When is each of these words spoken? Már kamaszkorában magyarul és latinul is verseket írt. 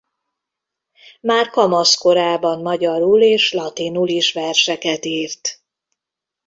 Már 1.21 1.49
kamaszkorában 1.49 2.61
magyarul 2.61 3.21
és 3.21 3.53
latinul 3.53 4.07
is 4.09 4.33
verseket 4.33 5.05
írt. 5.05 5.61